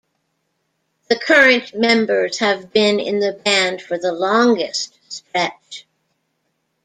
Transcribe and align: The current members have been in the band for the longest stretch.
The 1.09 1.15
current 1.19 1.75
members 1.79 2.39
have 2.39 2.73
been 2.73 2.99
in 2.99 3.19
the 3.19 3.33
band 3.33 3.83
for 3.83 3.99
the 3.99 4.11
longest 4.11 4.97
stretch. 5.13 5.85